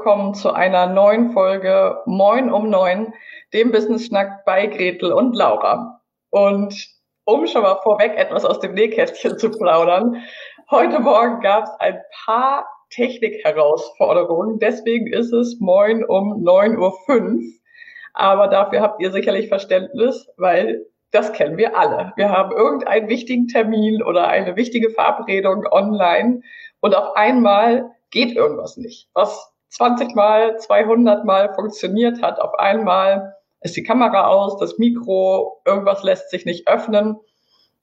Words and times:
Willkommen 0.00 0.32
zu 0.32 0.50
einer 0.54 0.86
neuen 0.86 1.32
Folge 1.32 2.00
Moin 2.06 2.50
um 2.50 2.70
Neun, 2.70 3.12
dem 3.52 3.70
Business 3.70 4.06
Schnack 4.06 4.46
bei 4.46 4.66
Gretel 4.66 5.12
und 5.12 5.36
Laura. 5.36 6.00
Und 6.30 6.88
um 7.26 7.46
schon 7.46 7.60
mal 7.60 7.76
vorweg 7.82 8.16
etwas 8.16 8.46
aus 8.46 8.60
dem 8.60 8.72
Nähkästchen 8.72 9.36
zu 9.36 9.50
plaudern, 9.50 10.22
heute 10.70 11.00
Morgen 11.00 11.42
gab 11.42 11.64
es 11.64 11.70
ein 11.80 11.98
paar 12.24 12.66
Technikherausforderungen. 12.88 14.58
Deswegen 14.58 15.06
ist 15.06 15.34
es 15.34 15.60
Moin 15.60 16.02
um 16.02 16.42
9.05 16.42 16.78
Uhr. 16.78 17.40
Aber 18.14 18.48
dafür 18.48 18.80
habt 18.80 19.02
ihr 19.02 19.12
sicherlich 19.12 19.48
Verständnis, 19.48 20.30
weil 20.38 20.86
das 21.10 21.34
kennen 21.34 21.58
wir 21.58 21.76
alle. 21.76 22.14
Wir 22.16 22.30
haben 22.30 22.56
irgendeinen 22.56 23.10
wichtigen 23.10 23.48
Termin 23.48 24.02
oder 24.02 24.28
eine 24.28 24.56
wichtige 24.56 24.88
Verabredung 24.88 25.66
online 25.70 26.40
und 26.80 26.94
auf 26.94 27.16
einmal 27.16 27.90
geht 28.10 28.34
irgendwas 28.34 28.78
nicht. 28.78 29.10
Was 29.12 29.50
20 29.70 30.14
mal, 30.14 30.58
200 30.58 31.24
mal 31.24 31.54
funktioniert 31.54 32.22
hat, 32.22 32.40
auf 32.40 32.58
einmal 32.58 33.36
ist 33.62 33.76
die 33.76 33.82
Kamera 33.82 34.26
aus, 34.26 34.58
das 34.58 34.78
Mikro, 34.78 35.60
irgendwas 35.64 36.02
lässt 36.02 36.30
sich 36.30 36.44
nicht 36.44 36.68
öffnen. 36.68 37.16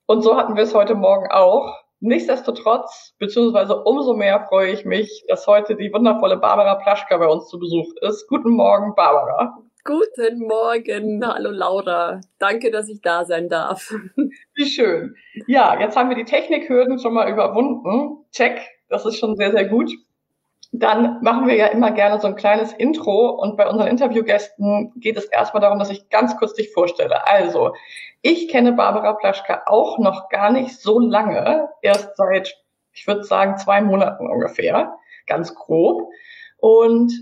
Und 0.06 0.22
so 0.22 0.36
hatten 0.36 0.56
wir 0.56 0.62
es 0.64 0.74
heute 0.74 0.94
Morgen 0.94 1.30
auch. 1.30 1.74
Nichtsdestotrotz, 2.00 3.14
beziehungsweise 3.18 3.82
umso 3.82 4.14
mehr 4.14 4.46
freue 4.48 4.72
ich 4.72 4.84
mich, 4.84 5.24
dass 5.28 5.46
heute 5.46 5.76
die 5.76 5.92
wundervolle 5.92 6.36
Barbara 6.36 6.76
Plaschka 6.76 7.16
bei 7.16 7.26
uns 7.26 7.48
zu 7.48 7.58
Besuch 7.58 7.92
ist. 8.02 8.28
Guten 8.28 8.50
Morgen, 8.50 8.94
Barbara. 8.94 9.58
Guten 9.84 10.46
Morgen, 10.46 11.26
hallo 11.26 11.50
Laura. 11.50 12.20
Danke, 12.38 12.70
dass 12.70 12.88
ich 12.88 13.00
da 13.00 13.24
sein 13.24 13.48
darf. 13.48 13.92
Wie 14.54 14.66
schön. 14.66 15.14
Ja, 15.46 15.80
jetzt 15.80 15.96
haben 15.96 16.08
wir 16.08 16.16
die 16.16 16.24
Technikhürden 16.24 16.98
schon 16.98 17.14
mal 17.14 17.30
überwunden. 17.30 18.24
Check, 18.32 18.60
das 18.88 19.06
ist 19.06 19.18
schon 19.18 19.36
sehr, 19.36 19.50
sehr 19.50 19.66
gut. 19.66 19.90
Dann 20.70 21.22
machen 21.22 21.46
wir 21.46 21.54
ja 21.54 21.66
immer 21.66 21.92
gerne 21.92 22.20
so 22.20 22.26
ein 22.26 22.36
kleines 22.36 22.72
Intro 22.72 23.30
und 23.30 23.56
bei 23.56 23.66
unseren 23.66 23.88
Interviewgästen 23.88 24.92
geht 24.96 25.16
es 25.16 25.24
erstmal 25.24 25.62
darum, 25.62 25.78
dass 25.78 25.90
ich 25.90 26.10
ganz 26.10 26.36
kurz 26.36 26.54
dich 26.54 26.72
vorstelle. 26.72 27.26
Also, 27.26 27.74
ich 28.20 28.48
kenne 28.48 28.72
Barbara 28.72 29.14
Plaschka 29.14 29.62
auch 29.66 29.98
noch 29.98 30.28
gar 30.28 30.50
nicht 30.50 30.78
so 30.78 30.98
lange, 30.98 31.68
erst 31.80 32.16
seit, 32.16 32.54
ich 32.92 33.06
würde 33.06 33.24
sagen, 33.24 33.56
zwei 33.56 33.80
Monaten 33.80 34.28
ungefähr, 34.28 34.94
ganz 35.26 35.54
grob. 35.54 36.10
Und 36.58 37.12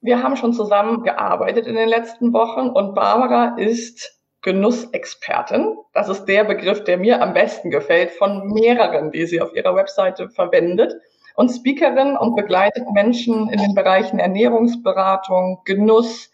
wir 0.00 0.22
haben 0.22 0.36
schon 0.36 0.52
zusammen 0.52 1.02
gearbeitet 1.02 1.66
in 1.66 1.74
den 1.74 1.88
letzten 1.88 2.32
Wochen 2.32 2.68
und 2.68 2.94
Barbara 2.94 3.56
ist 3.58 4.20
Genussexpertin. 4.42 5.76
Das 5.92 6.08
ist 6.08 6.26
der 6.26 6.44
Begriff, 6.44 6.84
der 6.84 6.98
mir 6.98 7.20
am 7.20 7.34
besten 7.34 7.70
gefällt 7.70 8.12
von 8.12 8.46
mehreren, 8.52 9.10
die 9.10 9.26
sie 9.26 9.40
auf 9.40 9.52
ihrer 9.52 9.74
Webseite 9.74 10.28
verwendet. 10.28 10.94
Und 11.36 11.50
Speakerin 11.50 12.16
und 12.16 12.34
begleitet 12.34 12.90
Menschen 12.92 13.48
in 13.50 13.58
den 13.58 13.74
Bereichen 13.74 14.18
Ernährungsberatung, 14.18 15.60
Genuss, 15.64 16.30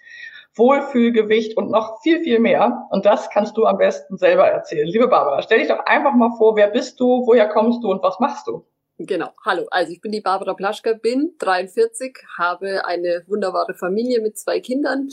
Wohlfühlgewicht 0.54 1.56
und 1.56 1.70
noch 1.70 2.00
viel, 2.02 2.22
viel 2.22 2.38
mehr. 2.38 2.86
Und 2.90 3.04
das 3.04 3.30
kannst 3.30 3.56
du 3.56 3.66
am 3.66 3.78
besten 3.78 4.16
selber 4.16 4.46
erzählen. 4.46 4.86
Liebe 4.86 5.08
Barbara, 5.08 5.42
stell 5.42 5.58
dich 5.58 5.68
doch 5.68 5.84
einfach 5.86 6.14
mal 6.14 6.30
vor, 6.38 6.56
wer 6.56 6.68
bist 6.68 7.00
du, 7.00 7.26
woher 7.26 7.48
kommst 7.48 7.82
du 7.82 7.90
und 7.90 8.02
was 8.02 8.20
machst 8.20 8.46
du? 8.46 8.64
Genau, 8.98 9.30
hallo. 9.44 9.66
Also 9.70 9.92
ich 9.92 10.00
bin 10.00 10.12
die 10.12 10.20
Barbara 10.20 10.54
Plaschka, 10.54 10.92
bin 10.92 11.34
43, 11.38 12.16
habe 12.38 12.84
eine 12.84 13.24
wunderbare 13.26 13.74
Familie 13.74 14.20
mit 14.20 14.38
zwei 14.38 14.60
Kindern 14.60 15.08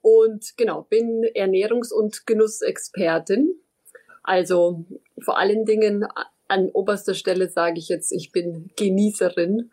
und 0.00 0.56
genau, 0.56 0.82
bin 0.82 1.22
Ernährungs- 1.34 1.92
und 1.92 2.26
Genussexpertin. 2.26 3.54
Also 4.22 4.84
vor 5.22 5.38
allen 5.38 5.64
Dingen 5.64 6.06
an 6.50 6.68
oberster 6.70 7.14
Stelle 7.14 7.48
sage 7.48 7.78
ich 7.78 7.88
jetzt, 7.88 8.12
ich 8.12 8.32
bin 8.32 8.70
Genießerin, 8.76 9.70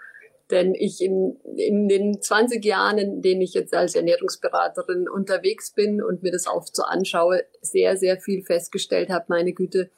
denn 0.51 0.75
ich 0.75 1.01
in, 1.01 1.37
in 1.55 1.87
den 1.87 2.21
20 2.21 2.63
Jahren, 2.63 2.97
in 2.97 3.21
denen 3.21 3.41
ich 3.41 3.53
jetzt 3.53 3.73
als 3.73 3.95
Ernährungsberaterin 3.95 5.09
unterwegs 5.09 5.71
bin 5.71 6.01
und 6.01 6.23
mir 6.23 6.31
das 6.31 6.47
oft 6.47 6.75
so 6.75 6.83
anschaue, 6.83 7.43
sehr, 7.61 7.97
sehr 7.97 8.19
viel 8.19 8.43
festgestellt 8.43 9.09
habe, 9.09 9.25
meine 9.27 9.53
Güte, 9.53 9.89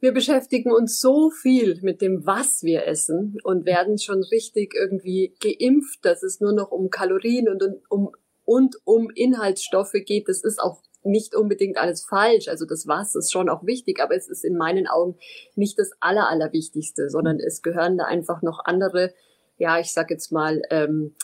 wir 0.00 0.12
beschäftigen 0.12 0.70
uns 0.70 1.00
so 1.00 1.30
viel 1.30 1.80
mit 1.80 2.02
dem, 2.02 2.26
was 2.26 2.62
wir 2.62 2.86
essen 2.86 3.38
und 3.42 3.64
werden 3.64 3.98
schon 3.98 4.22
richtig 4.22 4.74
irgendwie 4.74 5.34
geimpft, 5.40 6.04
dass 6.04 6.22
es 6.22 6.40
nur 6.40 6.52
noch 6.52 6.70
um 6.70 6.90
Kalorien 6.90 7.48
und 7.48 7.62
um, 7.88 8.10
und 8.44 8.76
um 8.84 9.10
Inhaltsstoffe 9.10 9.94
geht. 10.04 10.28
Das 10.28 10.42
ist 10.42 10.60
auch 10.60 10.82
nicht 11.02 11.34
unbedingt 11.34 11.76
alles 11.76 12.04
falsch. 12.04 12.48
Also 12.48 12.64
das 12.64 12.86
was 12.86 13.14
ist 13.14 13.30
schon 13.30 13.48
auch 13.48 13.64
wichtig, 13.64 14.00
aber 14.00 14.16
es 14.16 14.28
ist 14.28 14.44
in 14.44 14.56
meinen 14.56 14.86
Augen 14.86 15.16
nicht 15.54 15.78
das 15.78 15.90
Aller, 16.00 16.28
Allerwichtigste, 16.28 17.10
sondern 17.10 17.38
es 17.38 17.62
gehören 17.62 17.98
da 17.98 18.04
einfach 18.04 18.42
noch 18.42 18.60
andere, 18.64 19.12
ja, 19.58 19.78
ich 19.78 19.92
sag 19.92 20.10
jetzt 20.10 20.32
mal, 20.32 20.62
ähm, 20.70 21.14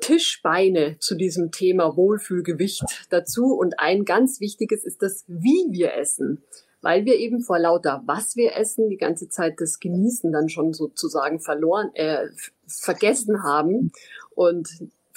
Tischbeine 0.00 0.96
zu 1.00 1.16
diesem 1.16 1.50
Thema 1.50 1.96
Wohlfühlgewicht 1.96 2.84
dazu. 3.10 3.54
Und 3.54 3.80
ein 3.80 4.04
ganz 4.04 4.40
wichtiges 4.40 4.84
ist 4.84 5.02
das, 5.02 5.24
wie 5.26 5.66
wir 5.70 5.94
essen 5.94 6.44
weil 6.80 7.04
wir 7.04 7.16
eben 7.16 7.40
vor 7.40 7.58
lauter 7.58 8.02
was 8.06 8.36
wir 8.36 8.56
essen 8.56 8.88
die 8.88 8.96
ganze 8.96 9.28
Zeit 9.28 9.54
das 9.58 9.80
Genießen 9.80 10.32
dann 10.32 10.48
schon 10.48 10.72
sozusagen 10.72 11.40
verloren, 11.40 11.90
äh, 11.94 12.28
vergessen 12.66 13.42
haben 13.42 13.92
und 14.34 14.68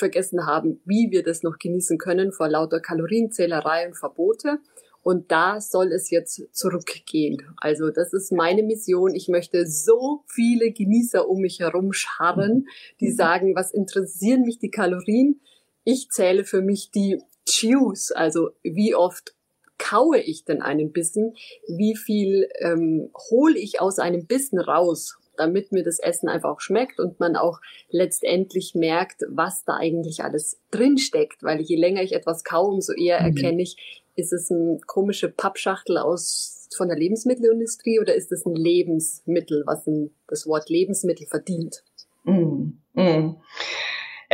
vergessen 0.02 0.48
haben, 0.48 0.82
wie 0.84 1.12
wir 1.12 1.22
das 1.22 1.44
noch 1.44 1.60
genießen 1.60 2.00
können 2.00 2.32
vor 2.32 2.50
lauter 2.50 2.80
Kalorienzählerei 2.80 3.88
und 3.88 3.96
Verbote. 3.96 4.58
Und 5.04 5.32
da 5.32 5.62
soll 5.62 5.92
es 5.92 6.10
jetzt 6.10 6.42
zurückgehen. 6.52 7.38
Also 7.58 7.90
das 7.90 8.14
ist 8.14 8.32
meine 8.32 8.64
Mission. 8.64 9.14
Ich 9.16 9.28
möchte 9.28 9.68
so 9.68 10.24
viele 10.28 10.72
Genießer 10.72 11.28
um 11.30 11.42
mich 11.42 11.60
herum 11.60 11.94
scharren, 11.94 12.68
die 13.00 13.10
mhm. 13.10 13.16
sagen, 13.16 13.56
was 13.56 13.72
interessieren 13.72 14.42
mich 14.42 14.58
die 14.58 14.72
Kalorien? 14.72 15.40
Ich 15.84 16.10
zähle 16.10 16.44
für 16.44 16.62
mich 16.62 16.92
die 16.92 17.22
Chews, 17.48 18.12
also 18.12 18.52
wie 18.64 18.94
oft 18.96 19.36
kaue 19.78 20.20
ich 20.20 20.46
denn 20.46 20.62
einen 20.62 20.92
Bissen? 20.92 21.34
Wie 21.68 21.96
viel 21.96 22.48
ähm, 22.60 23.10
hole 23.32 23.58
ich 23.58 23.82
aus 23.82 23.98
einem 24.00 24.26
Bissen 24.28 24.60
raus? 24.60 25.18
Damit 25.38 25.72
mir 25.72 25.84
das 25.84 26.00
Essen 26.00 26.30
einfach 26.30 26.50
auch 26.50 26.62
schmeckt 26.62 27.00
und 27.00 27.20
man 27.20 27.36
auch 27.36 27.60
letztendlich 27.90 28.76
merkt, 28.76 29.24
was 29.30 29.64
da 29.64 29.76
eigentlich 29.76 30.24
alles 30.24 30.60
drin 30.72 30.98
steckt. 30.98 31.44
Weil 31.44 31.62
je 31.62 31.76
länger 31.76 32.04
ich 32.04 32.14
etwas 32.14 32.44
kaue, 32.44 32.74
umso 32.74 32.94
eher 32.94 33.20
mhm. 33.20 33.28
erkenne 33.28 33.62
ich, 33.62 34.02
ist 34.16 34.34
es 34.34 34.52
eine 34.52 34.80
komische 34.86 35.30
Pappschachtel 35.30 35.98
aus 35.98 36.70
von 36.76 36.88
der 36.88 36.98
Lebensmittelindustrie 36.98 38.00
oder 38.00 38.16
ist 38.16 38.32
es 38.32 38.46
ein 38.46 38.56
Lebensmittel, 38.56 39.64
was 39.66 39.90
das 40.28 40.48
Wort 40.48 40.70
Lebensmittel 40.70 41.28
verdient? 41.28 41.84
Mhm. 42.24 42.80
Mhm. 42.94 43.38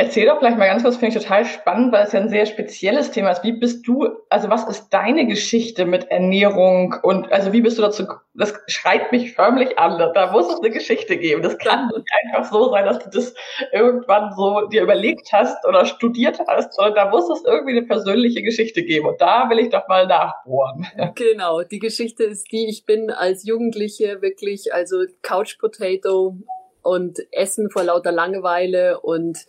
Erzähl 0.00 0.26
doch 0.26 0.38
vielleicht 0.38 0.58
mal 0.58 0.68
ganz 0.68 0.84
kurz, 0.84 0.96
finde 0.96 1.18
ich 1.18 1.24
total 1.24 1.44
spannend, 1.44 1.92
weil 1.92 2.04
es 2.04 2.12
ja 2.12 2.20
ein 2.20 2.28
sehr 2.28 2.46
spezielles 2.46 3.10
Thema 3.10 3.30
ist. 3.30 3.42
Wie 3.42 3.50
bist 3.50 3.84
du, 3.84 4.06
also 4.30 4.48
was 4.48 4.62
ist 4.68 4.90
deine 4.90 5.26
Geschichte 5.26 5.86
mit 5.86 6.08
Ernährung 6.08 6.94
und 7.02 7.32
also 7.32 7.52
wie 7.52 7.62
bist 7.62 7.78
du 7.78 7.82
dazu, 7.82 8.04
das 8.32 8.54
schreit 8.68 9.10
mich 9.10 9.34
förmlich 9.34 9.76
an, 9.76 9.98
da 9.98 10.30
muss 10.30 10.52
es 10.52 10.60
eine 10.60 10.70
Geschichte 10.70 11.16
geben. 11.16 11.42
Das 11.42 11.58
kann 11.58 11.88
nicht 11.88 12.06
einfach 12.22 12.48
so 12.48 12.70
sein, 12.70 12.84
dass 12.84 13.00
du 13.00 13.10
das 13.10 13.34
irgendwann 13.72 14.32
so 14.36 14.68
dir 14.68 14.82
überlegt 14.82 15.32
hast 15.32 15.66
oder 15.66 15.84
studiert 15.84 16.38
hast, 16.46 16.74
sondern 16.74 16.94
da 16.94 17.10
muss 17.10 17.28
es 17.28 17.44
irgendwie 17.44 17.76
eine 17.76 17.82
persönliche 17.82 18.44
Geschichte 18.44 18.84
geben 18.84 19.08
und 19.08 19.20
da 19.20 19.50
will 19.50 19.58
ich 19.58 19.70
doch 19.70 19.88
mal 19.88 20.06
nachbohren. 20.06 20.86
Genau, 21.16 21.62
die 21.62 21.80
Geschichte 21.80 22.22
ist 22.22 22.52
die, 22.52 22.68
ich 22.68 22.86
bin 22.86 23.10
als 23.10 23.44
Jugendliche 23.44 24.22
wirklich, 24.22 24.72
also 24.72 24.98
Couch 25.22 25.58
Potato 25.58 26.36
und 26.82 27.18
Essen 27.32 27.68
vor 27.68 27.82
lauter 27.82 28.12
Langeweile 28.12 29.00
und 29.00 29.44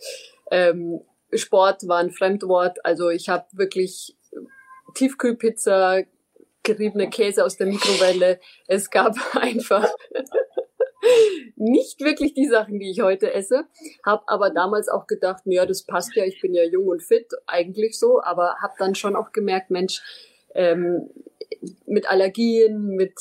ähm, 0.50 1.00
Sport 1.32 1.86
war 1.86 1.98
ein 1.98 2.10
Fremdwort. 2.10 2.84
Also 2.84 3.08
ich 3.10 3.28
habe 3.28 3.46
wirklich 3.52 4.16
Tiefkühlpizza, 4.94 6.02
geriebene 6.62 7.08
Käse 7.08 7.44
aus 7.44 7.56
der 7.56 7.66
Mikrowelle. 7.66 8.40
Es 8.66 8.90
gab 8.90 9.14
einfach 9.36 9.88
nicht 11.56 12.00
wirklich 12.00 12.34
die 12.34 12.46
Sachen, 12.46 12.78
die 12.78 12.90
ich 12.90 13.00
heute 13.00 13.32
esse. 13.32 13.64
Habe 14.04 14.24
aber 14.26 14.50
damals 14.50 14.88
auch 14.88 15.06
gedacht, 15.06 15.42
ja, 15.46 15.64
das 15.66 15.84
passt 15.84 16.14
ja, 16.14 16.24
ich 16.24 16.40
bin 16.40 16.54
ja 16.54 16.64
jung 16.64 16.88
und 16.88 17.02
fit, 17.02 17.26
eigentlich 17.46 17.98
so. 17.98 18.22
Aber 18.22 18.56
habe 18.60 18.74
dann 18.78 18.94
schon 18.94 19.16
auch 19.16 19.32
gemerkt, 19.32 19.70
Mensch, 19.70 20.02
ähm, 20.54 21.08
mit 21.86 22.08
Allergien, 22.08 22.96
mit 22.96 23.14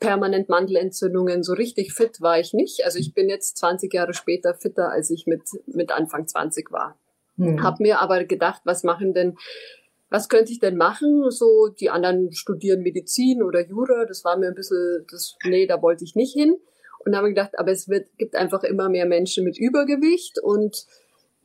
permanent 0.00 0.48
Mandelentzündungen, 0.48 1.42
so 1.42 1.52
richtig 1.52 1.92
fit 1.92 2.20
war 2.20 2.38
ich 2.38 2.52
nicht. 2.52 2.84
Also 2.84 2.98
ich 2.98 3.14
bin 3.14 3.28
jetzt 3.28 3.56
20 3.58 3.92
Jahre 3.92 4.14
später 4.14 4.54
fitter, 4.54 4.90
als 4.90 5.10
ich 5.10 5.26
mit, 5.26 5.42
mit 5.66 5.92
Anfang 5.92 6.26
20 6.26 6.70
war. 6.72 6.98
Mhm. 7.36 7.62
Hab 7.62 7.80
mir 7.80 8.00
aber 8.00 8.24
gedacht, 8.24 8.62
was 8.64 8.82
machen 8.82 9.14
denn, 9.14 9.36
was 10.10 10.28
könnte 10.28 10.52
ich 10.52 10.58
denn 10.58 10.76
machen? 10.76 11.30
So, 11.30 11.68
die 11.68 11.90
anderen 11.90 12.32
studieren 12.32 12.82
Medizin 12.82 13.42
oder 13.42 13.66
Jura, 13.66 14.04
das 14.06 14.24
war 14.24 14.36
mir 14.36 14.48
ein 14.48 14.54
bisschen, 14.54 15.04
das, 15.10 15.36
nee, 15.44 15.66
da 15.66 15.80
wollte 15.82 16.04
ich 16.04 16.14
nicht 16.14 16.32
hin. 16.32 16.56
Und 17.04 17.14
habe 17.14 17.28
gedacht, 17.28 17.56
aber 17.56 17.70
es 17.70 17.88
wird, 17.88 18.08
gibt 18.18 18.34
einfach 18.34 18.64
immer 18.64 18.88
mehr 18.88 19.06
Menschen 19.06 19.44
mit 19.44 19.58
Übergewicht 19.58 20.40
und 20.42 20.86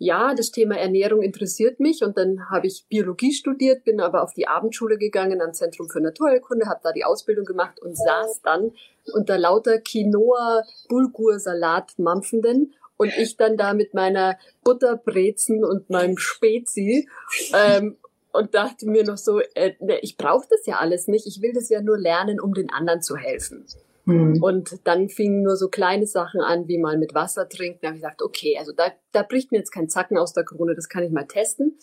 ja, 0.03 0.33
das 0.33 0.49
Thema 0.49 0.79
Ernährung 0.79 1.21
interessiert 1.21 1.79
mich 1.79 2.03
und 2.03 2.17
dann 2.17 2.49
habe 2.49 2.65
ich 2.65 2.87
Biologie 2.89 3.33
studiert, 3.33 3.83
bin 3.83 4.01
aber 4.01 4.23
auf 4.23 4.33
die 4.33 4.47
Abendschule 4.47 4.97
gegangen 4.97 5.43
am 5.43 5.53
Zentrum 5.53 5.89
für 5.89 6.01
Naturheilkunde, 6.01 6.65
habe 6.65 6.79
da 6.83 6.91
die 6.91 7.05
Ausbildung 7.05 7.45
gemacht 7.45 7.79
und 7.79 7.95
saß 7.95 8.41
dann 8.41 8.71
unter 9.13 9.37
lauter 9.37 9.77
Quinoa, 9.77 10.63
Bulgur, 10.89 11.39
Salat, 11.39 11.99
Mampfenden 11.99 12.73
und 12.97 13.15
ich 13.15 13.37
dann 13.37 13.57
da 13.57 13.75
mit 13.75 13.93
meiner 13.93 14.39
Butterbrezen 14.63 15.63
und 15.63 15.91
meinem 15.91 16.17
Spezi 16.17 17.07
ähm, 17.53 17.97
und 18.31 18.55
dachte 18.55 18.87
mir 18.87 19.03
noch 19.03 19.17
so, 19.17 19.39
äh, 19.53 19.75
ne, 19.81 19.99
ich 19.99 20.17
brauche 20.17 20.47
das 20.49 20.65
ja 20.65 20.77
alles 20.77 21.07
nicht, 21.07 21.27
ich 21.27 21.43
will 21.43 21.53
das 21.53 21.69
ja 21.69 21.79
nur 21.79 21.99
lernen, 21.99 22.39
um 22.39 22.55
den 22.55 22.71
anderen 22.71 23.03
zu 23.03 23.17
helfen. 23.17 23.67
Mhm. 24.05 24.41
Und 24.41 24.79
dann 24.85 25.09
fingen 25.09 25.43
nur 25.43 25.55
so 25.55 25.69
kleine 25.69 26.07
Sachen 26.07 26.41
an, 26.41 26.67
wie 26.67 26.77
mal 26.77 26.97
mit 26.97 27.13
Wasser 27.13 27.47
trinken. 27.47 27.79
Da 27.81 27.87
habe 27.89 27.97
ich 27.97 28.03
gesagt, 28.03 28.21
okay, 28.21 28.57
also 28.57 28.71
da, 28.71 28.91
da 29.11 29.23
bricht 29.23 29.51
mir 29.51 29.59
jetzt 29.59 29.71
kein 29.71 29.89
Zacken 29.89 30.17
aus 30.17 30.33
der 30.33 30.43
Krone, 30.43 30.75
das 30.75 30.89
kann 30.89 31.03
ich 31.03 31.11
mal 31.11 31.27
testen. 31.27 31.77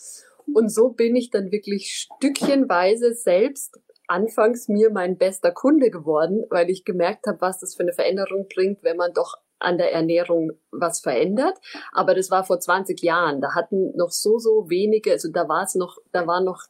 Und 0.55 0.73
so 0.73 0.91
bin 0.91 1.15
ich 1.15 1.31
dann 1.31 1.53
wirklich 1.53 2.09
stückchenweise 2.17 3.15
selbst 3.15 3.79
anfangs 4.07 4.69
mir 4.69 4.91
mein 4.91 5.19
bester 5.19 5.53
Kunde 5.53 5.91
geworden, 5.91 6.45
weil 6.51 6.71
ich 6.71 6.85
gemerkt 6.85 7.27
habe, 7.27 7.41
was 7.41 7.61
das 7.61 7.75
für 7.75 7.83
eine 7.83 7.93
Veränderung 7.93 8.47
bringt, 8.53 8.83
wenn 8.83 8.97
man 8.97 9.13
doch 9.13 9.37
an 9.59 9.77
der 9.77 9.93
Ernährung 9.93 10.53
was 10.71 11.01
verändert. 11.01 11.59
Aber 11.93 12.15
das 12.15 12.31
war 12.31 12.45
vor 12.45 12.59
20 12.59 13.03
Jahren. 13.03 13.41
Da 13.41 13.55
hatten 13.55 13.95
noch 13.97 14.11
so, 14.11 14.39
so 14.39 14.71
wenige, 14.71 15.13
also 15.13 15.31
da 15.31 15.49
war 15.49 15.65
es 15.65 15.75
noch, 15.75 15.99
da 16.13 16.27
war 16.27 16.43
noch 16.43 16.65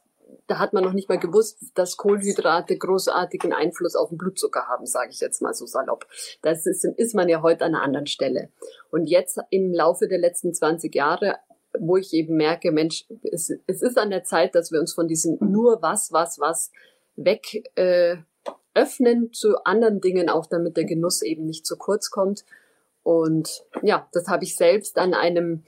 da 0.47 0.59
hat 0.59 0.73
man 0.73 0.83
noch 0.83 0.93
nicht 0.93 1.09
mal 1.09 1.19
gewusst, 1.19 1.59
dass 1.75 1.97
Kohlenhydrate 1.97 2.77
großartigen 2.77 3.53
Einfluss 3.53 3.95
auf 3.95 4.09
den 4.09 4.17
Blutzucker 4.17 4.67
haben, 4.67 4.85
sage 4.85 5.11
ich 5.11 5.19
jetzt 5.19 5.41
mal 5.41 5.53
so 5.53 5.65
salopp. 5.65 6.07
Das 6.41 6.65
ist, 6.65 6.85
ist 6.85 7.15
man 7.15 7.29
ja 7.29 7.41
heute 7.41 7.65
an 7.65 7.75
einer 7.75 7.83
anderen 7.83 8.07
Stelle. 8.07 8.49
Und 8.91 9.07
jetzt 9.07 9.39
im 9.49 9.73
Laufe 9.73 10.07
der 10.07 10.19
letzten 10.19 10.53
20 10.53 10.93
Jahre 10.93 11.37
wo 11.77 11.97
ich 11.97 12.13
eben 12.13 12.35
merke, 12.35 12.71
Mensch, 12.71 13.05
es, 13.31 13.53
es 13.67 13.81
ist 13.81 13.97
an 13.97 14.09
der 14.09 14.23
Zeit, 14.23 14.55
dass 14.55 14.71
wir 14.71 14.79
uns 14.79 14.93
von 14.93 15.07
diesem 15.07 15.37
nur 15.39 15.81
was, 15.81 16.11
was, 16.11 16.39
was 16.39 16.71
weg 17.15 17.69
äh, 17.75 18.17
öffnen 18.73 19.33
zu 19.33 19.63
anderen 19.63 20.01
Dingen, 20.01 20.29
auch 20.29 20.45
damit 20.45 20.77
der 20.77 20.85
Genuss 20.85 21.21
eben 21.21 21.45
nicht 21.45 21.65
zu 21.65 21.77
kurz 21.77 22.09
kommt. 22.09 22.45
Und 23.03 23.63
ja, 23.81 24.07
das 24.13 24.27
habe 24.27 24.43
ich 24.43 24.55
selbst 24.55 24.97
an 24.97 25.13
einem 25.13 25.63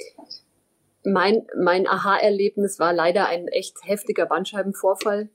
mein, 1.04 1.48
mein 1.58 1.88
Aha-Erlebnis 1.88 2.80
war 2.80 2.94
leider 2.94 3.28
ein 3.28 3.48
echt 3.48 3.78
heftiger 3.84 4.26
Bandscheibenvorfall, 4.26 5.30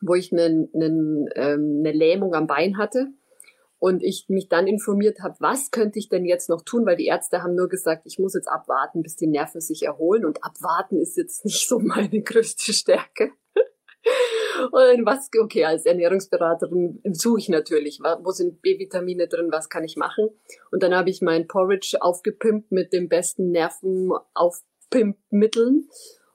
wo 0.00 0.14
ich 0.14 0.32
eine, 0.32 0.68
eine, 0.74 1.28
ähm, 1.34 1.82
eine 1.84 1.92
Lähmung 1.92 2.34
am 2.34 2.46
Bein 2.46 2.78
hatte. 2.78 3.08
Und 3.78 4.04
ich 4.04 4.26
mich 4.28 4.48
dann 4.48 4.68
informiert 4.68 5.18
habe, 5.22 5.34
was 5.40 5.72
könnte 5.72 5.98
ich 5.98 6.08
denn 6.08 6.24
jetzt 6.24 6.48
noch 6.48 6.62
tun, 6.62 6.86
weil 6.86 6.94
die 6.94 7.06
Ärzte 7.06 7.42
haben 7.42 7.56
nur 7.56 7.68
gesagt, 7.68 8.02
ich 8.06 8.16
muss 8.20 8.34
jetzt 8.34 8.46
abwarten, 8.46 9.02
bis 9.02 9.16
die 9.16 9.26
Nerven 9.26 9.60
sich 9.60 9.82
erholen. 9.82 10.24
Und 10.24 10.44
abwarten 10.44 11.00
ist 11.00 11.16
jetzt 11.16 11.44
nicht 11.44 11.68
so 11.68 11.80
meine 11.80 12.22
größte 12.22 12.72
Stärke. 12.72 13.32
Und 14.70 15.06
was, 15.06 15.30
okay, 15.40 15.64
als 15.64 15.86
Ernährungsberaterin 15.86 17.00
suche 17.12 17.40
ich 17.40 17.48
natürlich, 17.48 18.00
wo 18.00 18.30
sind 18.30 18.62
B-Vitamine 18.62 19.26
drin, 19.26 19.48
was 19.50 19.68
kann 19.68 19.84
ich 19.84 19.96
machen? 19.96 20.28
Und 20.70 20.82
dann 20.82 20.94
habe 20.94 21.10
ich 21.10 21.22
mein 21.22 21.48
Porridge 21.48 21.96
aufgepimpt 22.00 22.70
mit 22.70 22.92
dem 22.92 23.08
besten 23.08 23.50
Nervenauf 23.50 24.62
Pimp-Mitteln. 24.92 25.88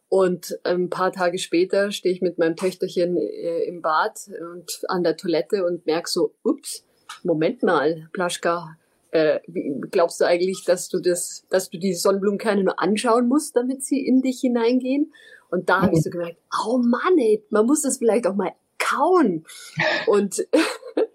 Und 0.09 0.57
ein 0.63 0.89
paar 0.89 1.11
Tage 1.11 1.37
später 1.37 1.91
stehe 1.91 2.13
ich 2.13 2.21
mit 2.21 2.37
meinem 2.37 2.55
Töchterchen 2.55 3.17
äh, 3.17 3.63
im 3.63 3.81
Bad 3.81 4.19
und 4.53 4.81
an 4.87 5.03
der 5.03 5.17
Toilette 5.17 5.65
und 5.65 5.85
merke 5.85 6.09
so, 6.09 6.33
ups, 6.43 6.85
Moment 7.23 7.61
mal, 7.63 8.09
Plaschka, 8.13 8.77
äh, 9.11 9.39
glaubst 9.91 10.21
du 10.21 10.25
eigentlich, 10.25 10.63
dass 10.65 10.89
du 10.89 10.99
das, 10.99 11.45
dass 11.49 11.69
du 11.69 11.77
die 11.77 11.93
Sonnenblumenkerne 11.93 12.63
nur 12.63 12.79
anschauen 12.79 13.27
musst, 13.27 13.55
damit 13.55 13.83
sie 13.83 14.05
in 14.05 14.21
dich 14.21 14.39
hineingehen? 14.39 15.13
Und 15.49 15.69
da 15.69 15.81
habe 15.81 15.95
ich 15.95 16.03
so 16.03 16.09
gemerkt, 16.09 16.37
oh 16.65 16.77
Mann, 16.77 17.17
ey, 17.17 17.43
man 17.49 17.65
muss 17.65 17.81
das 17.81 17.97
vielleicht 17.97 18.27
auch 18.27 18.35
mal 18.35 18.53
kauen. 18.79 19.45
Und 20.07 20.45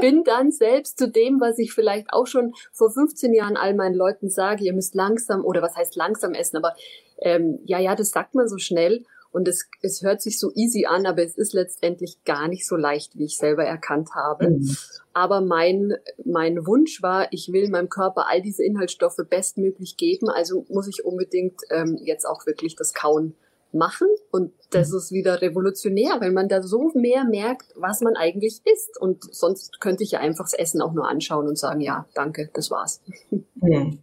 bin 0.00 0.24
dann 0.24 0.50
selbst 0.50 0.98
zu 0.98 1.08
dem, 1.08 1.40
was 1.40 1.58
ich 1.58 1.72
vielleicht 1.72 2.12
auch 2.12 2.26
schon 2.26 2.52
vor 2.72 2.90
15 2.90 3.32
Jahren 3.32 3.56
all 3.56 3.74
meinen 3.74 3.94
Leuten 3.94 4.28
sage, 4.28 4.64
ihr 4.64 4.72
müsst 4.72 4.94
langsam, 4.94 5.44
oder 5.44 5.62
was 5.62 5.76
heißt 5.76 5.96
langsam 5.96 6.34
essen, 6.34 6.56
aber 6.56 6.74
ähm, 7.22 7.60
ja, 7.64 7.78
ja, 7.78 7.94
das 7.94 8.10
sagt 8.10 8.34
man 8.34 8.48
so 8.48 8.58
schnell 8.58 9.04
und 9.32 9.46
es, 9.46 9.68
es 9.82 10.02
hört 10.02 10.20
sich 10.22 10.38
so 10.38 10.50
easy 10.54 10.86
an, 10.86 11.06
aber 11.06 11.22
es 11.22 11.36
ist 11.36 11.52
letztendlich 11.52 12.24
gar 12.24 12.48
nicht 12.48 12.66
so 12.66 12.76
leicht, 12.76 13.16
wie 13.16 13.26
ich 13.26 13.36
selber 13.36 13.64
erkannt 13.64 14.10
habe. 14.14 14.50
Mhm. 14.50 14.76
Aber 15.12 15.40
mein, 15.40 15.94
mein 16.24 16.66
Wunsch 16.66 17.02
war, 17.02 17.32
ich 17.32 17.52
will 17.52 17.68
meinem 17.68 17.88
Körper 17.88 18.26
all 18.28 18.42
diese 18.42 18.64
Inhaltsstoffe 18.64 19.20
bestmöglich 19.28 19.96
geben, 19.96 20.28
also 20.28 20.66
muss 20.68 20.88
ich 20.88 21.04
unbedingt 21.04 21.60
ähm, 21.70 21.98
jetzt 22.02 22.24
auch 22.24 22.46
wirklich 22.46 22.74
das 22.74 22.92
Kauen 22.92 23.34
machen 23.74 24.08
und 24.30 24.52
das 24.70 24.92
ist 24.92 25.12
wieder 25.12 25.42
revolutionär, 25.42 26.20
weil 26.20 26.32
man 26.32 26.48
da 26.48 26.62
so 26.62 26.90
mehr 26.94 27.24
merkt, 27.24 27.72
was 27.76 28.00
man 28.00 28.16
eigentlich 28.16 28.60
isst 28.64 29.00
und 29.00 29.22
sonst 29.34 29.80
könnte 29.80 30.04
ich 30.04 30.12
ja 30.12 30.20
einfach 30.20 30.44
das 30.44 30.54
Essen 30.54 30.80
auch 30.82 30.92
nur 30.92 31.08
anschauen 31.08 31.48
und 31.48 31.58
sagen, 31.58 31.80
ja, 31.80 32.06
danke, 32.14 32.50
das 32.52 32.70
war's. 32.70 33.02
Hm. 33.62 34.02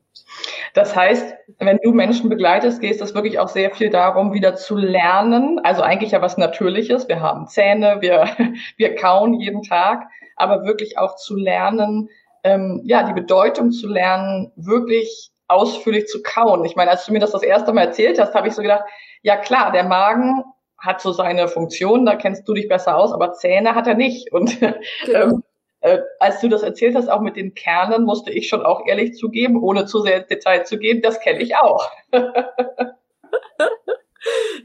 Das 0.73 0.95
heißt, 0.95 1.33
wenn 1.57 1.79
du 1.81 1.91
Menschen 1.91 2.29
begleitest, 2.29 2.79
geht 2.79 3.01
es 3.01 3.15
wirklich 3.15 3.39
auch 3.39 3.47
sehr 3.47 3.71
viel 3.71 3.89
darum, 3.89 4.33
wieder 4.33 4.55
zu 4.55 4.75
lernen. 4.75 5.59
Also 5.63 5.81
eigentlich 5.81 6.11
ja 6.11 6.21
was 6.21 6.37
Natürliches. 6.37 7.07
Wir 7.07 7.21
haben 7.21 7.47
Zähne, 7.47 7.97
wir, 8.01 8.29
wir 8.77 8.95
kauen 8.95 9.33
jeden 9.33 9.63
Tag, 9.63 10.07
aber 10.35 10.63
wirklich 10.63 10.99
auch 10.99 11.15
zu 11.15 11.35
lernen, 11.35 12.09
ähm, 12.43 12.81
ja, 12.83 13.03
die 13.03 13.13
Bedeutung 13.13 13.71
zu 13.71 13.87
lernen, 13.87 14.51
wirklich 14.55 15.31
ausführlich 15.47 16.07
zu 16.07 16.21
kauen. 16.21 16.65
Ich 16.65 16.75
meine, 16.75 16.91
als 16.91 17.05
du 17.05 17.13
mir 17.13 17.19
das 17.19 17.31
das 17.31 17.43
erste 17.43 17.73
Mal 17.73 17.85
erzählt 17.85 18.19
hast, 18.19 18.33
habe 18.33 18.47
ich 18.47 18.53
so 18.53 18.61
gedacht, 18.61 18.83
ja 19.21 19.37
klar, 19.37 19.71
der 19.71 19.83
Magen 19.83 20.43
hat 20.77 21.01
so 21.01 21.11
seine 21.11 21.47
Funktion, 21.47 22.05
da 22.05 22.15
kennst 22.15 22.47
du 22.47 22.53
dich 22.53 22.67
besser 22.67 22.97
aus, 22.97 23.11
aber 23.11 23.33
Zähne 23.33 23.73
hat 23.75 23.87
er 23.87 23.95
nicht. 23.95 24.31
Und 24.31 24.59
genau. 25.05 25.19
ähm, 25.19 25.43
äh, 25.81 25.99
als 26.19 26.41
du 26.41 26.49
das 26.49 26.63
erzählt 26.63 26.95
hast, 26.95 27.09
auch 27.09 27.21
mit 27.21 27.35
den 27.35 27.53
Kernen, 27.53 28.03
musste 28.03 28.31
ich 28.31 28.47
schon 28.47 28.63
auch 28.63 28.85
ehrlich 28.85 29.15
zugeben, 29.15 29.61
ohne 29.61 29.85
zu 29.85 30.01
sehr 30.01 30.17
ins 30.17 30.27
Detail 30.27 30.65
zu 30.65 30.77
gehen, 30.77 31.01
das 31.01 31.19
kenne 31.19 31.39
ich 31.41 31.55
auch. 31.55 31.89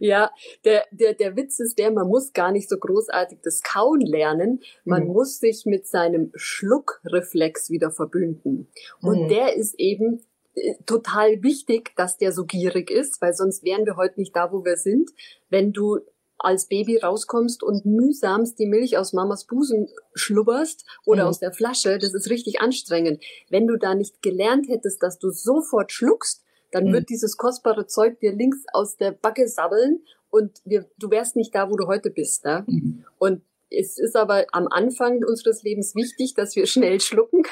Ja, 0.01 0.33
der, 0.65 0.85
der, 0.91 1.15
der 1.15 1.37
Witz 1.37 1.61
ist 1.61 1.79
der, 1.79 1.93
man 1.93 2.09
muss 2.09 2.33
gar 2.33 2.51
nicht 2.51 2.69
so 2.69 2.77
großartig 2.77 3.39
das 3.45 3.63
Kauen 3.63 4.01
lernen. 4.01 4.61
Man 4.85 5.05
mhm. 5.05 5.13
muss 5.13 5.39
sich 5.39 5.65
mit 5.65 5.87
seinem 5.87 6.33
Schluckreflex 6.35 7.71
wieder 7.71 7.93
verbünden. 7.93 8.69
Und 9.01 9.25
mhm. 9.25 9.29
der 9.29 9.55
ist 9.55 9.79
eben 9.79 10.25
total 10.87 11.43
wichtig, 11.43 11.93
dass 11.97 12.19
der 12.19 12.33
so 12.33 12.45
gierig 12.45 12.91
ist, 12.91 13.21
weil 13.23 13.35
sonst 13.35 13.65
wären 13.65 13.87
wir 13.87 13.97
heute 13.97 14.21
nicht 14.21 14.37
da, 14.37 14.53
wo 14.53 14.65
wir 14.65 14.77
sind. 14.77 15.11
Wenn 15.49 15.73
du 15.73 16.01
als 16.39 16.67
Baby 16.67 16.99
rauskommst 16.99 17.63
und 17.63 17.87
mühsamst 17.87 18.59
die 18.59 18.67
Milch 18.67 18.99
aus 18.99 19.13
Mamas 19.13 19.45
Busen 19.47 19.89
schlubberst 20.15 20.85
oder 21.05 21.25
mhm. 21.25 21.29
aus 21.29 21.39
der 21.39 21.53
Flasche, 21.53 21.99
das 21.99 22.15
ist 22.15 22.31
richtig 22.31 22.61
anstrengend. 22.61 23.23
Wenn 23.49 23.67
du 23.67 23.77
da 23.77 23.95
nicht 23.95 24.23
gelernt 24.23 24.69
hättest, 24.69 25.03
dass 25.03 25.19
du 25.19 25.31
sofort 25.31 25.93
schluckst, 25.93 26.45
dann 26.73 26.87
mhm. 26.87 26.95
wird 26.95 27.11
dieses 27.11 27.37
kostbare 27.37 27.87
Zeug 27.87 28.19
dir 28.21 28.33
links 28.33 28.65
aus 28.73 28.97
der 28.97 29.13
Backe 29.13 29.49
sabbeln 29.49 30.03
und 30.31 30.61
wir, 30.65 30.87
du 30.99 31.11
wärst 31.11 31.37
nicht 31.37 31.55
da, 31.55 31.71
wo 31.71 31.77
du 31.77 31.87
heute 31.87 32.11
bist. 32.11 32.45
Ne? 32.45 32.65
Mhm. 32.67 33.05
Und 33.19 33.43
es 33.71 33.99
ist 33.99 34.17
aber 34.17 34.47
am 34.53 34.67
Anfang 34.69 35.23
unseres 35.25 35.63
Lebens 35.63 35.95
wichtig, 35.95 36.35
dass 36.35 36.57
wir 36.57 36.67
schnell 36.67 37.01
schlucken. 37.01 37.43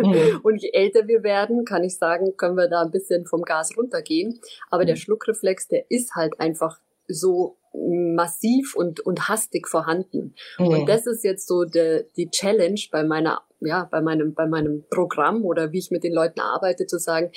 Mhm. 0.00 0.40
Und 0.42 0.62
je 0.62 0.70
älter 0.72 1.06
wir 1.06 1.22
werden, 1.22 1.64
kann 1.64 1.84
ich 1.84 1.96
sagen, 1.96 2.36
können 2.36 2.56
wir 2.56 2.68
da 2.68 2.82
ein 2.82 2.90
bisschen 2.90 3.26
vom 3.26 3.42
Gas 3.42 3.76
runtergehen. 3.76 4.40
Aber 4.70 4.82
mhm. 4.82 4.88
der 4.88 4.96
Schluckreflex, 4.96 5.68
der 5.68 5.90
ist 5.90 6.14
halt 6.14 6.38
einfach 6.40 6.80
so 7.08 7.56
massiv 7.72 8.74
und, 8.74 9.00
und 9.00 9.28
hastig 9.28 9.68
vorhanden. 9.68 10.34
Mhm. 10.58 10.66
Und 10.66 10.88
das 10.88 11.06
ist 11.06 11.24
jetzt 11.24 11.46
so 11.46 11.64
de, 11.64 12.06
die 12.16 12.30
Challenge 12.30 12.80
bei 12.90 13.04
meiner, 13.04 13.42
ja, 13.60 13.88
bei 13.90 14.00
meinem, 14.00 14.34
bei 14.34 14.46
meinem 14.46 14.84
Programm 14.90 15.44
oder 15.44 15.72
wie 15.72 15.78
ich 15.78 15.90
mit 15.90 16.02
den 16.02 16.12
Leuten 16.12 16.40
arbeite, 16.40 16.86
zu 16.86 16.98
sagen, 16.98 17.30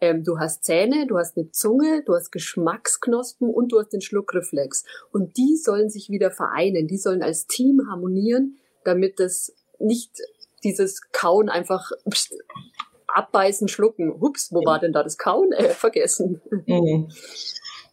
ähm, 0.00 0.24
du 0.24 0.38
hast 0.38 0.64
Zähne, 0.64 1.06
du 1.06 1.18
hast 1.18 1.36
eine 1.36 1.50
Zunge, 1.50 2.02
du 2.04 2.14
hast 2.14 2.30
Geschmacksknospen 2.32 3.48
und 3.48 3.72
du 3.72 3.78
hast 3.78 3.92
den 3.92 4.00
Schluckreflex. 4.00 4.84
Und 5.12 5.36
die 5.36 5.56
sollen 5.56 5.90
sich 5.90 6.10
wieder 6.10 6.30
vereinen, 6.30 6.86
die 6.86 6.98
sollen 6.98 7.22
als 7.22 7.46
Team 7.46 7.82
harmonieren, 7.88 8.58
damit 8.84 9.20
das 9.20 9.54
nicht 9.78 10.10
dieses 10.64 11.00
Kauen 11.12 11.48
einfach 11.48 11.90
abbeißen, 13.06 13.68
schlucken. 13.68 14.20
Hups, 14.20 14.52
wo 14.52 14.64
war 14.64 14.78
denn 14.78 14.92
da 14.92 15.02
das 15.02 15.18
Kauen? 15.18 15.52
Äh, 15.52 15.68
vergessen. 15.70 16.40
Mhm. 16.66 17.08